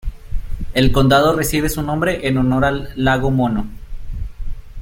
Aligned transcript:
El 0.73 0.91
condado 0.91 1.35
recibe 1.35 1.69
su 1.69 1.83
nombre 1.83 2.27
en 2.27 2.39
honor 2.39 2.65
al 2.65 2.89
Lago 2.95 3.29
Mono. 3.29 3.67